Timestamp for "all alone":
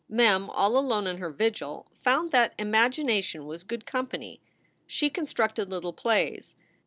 0.49-1.05